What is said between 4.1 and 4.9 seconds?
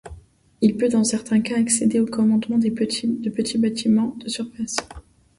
de surface.